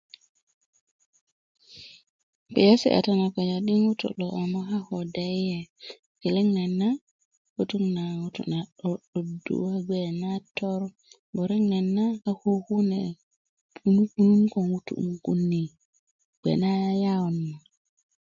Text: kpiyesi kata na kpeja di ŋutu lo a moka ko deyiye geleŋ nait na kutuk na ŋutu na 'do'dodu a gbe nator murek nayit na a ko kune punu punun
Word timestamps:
kpiyesi 2.49 2.87
kata 2.93 3.11
na 3.19 3.27
kpeja 3.33 3.57
di 3.65 3.73
ŋutu 3.85 4.07
lo 4.19 4.27
a 4.41 4.43
moka 4.51 4.77
ko 4.87 4.97
deyiye 5.15 5.59
geleŋ 6.21 6.47
nait 6.55 6.73
na 6.81 6.89
kutuk 7.55 7.83
na 7.95 8.03
ŋutu 8.21 8.41
na 8.51 8.59
'do'dodu 8.79 9.55
a 9.73 9.75
gbe 9.85 9.99
nator 10.21 10.81
murek 11.33 11.63
nayit 11.69 11.87
na 11.97 12.05
a 12.29 12.31
ko 12.41 12.49
kune 12.67 13.01
punu 13.81 14.03
punun 15.23 17.57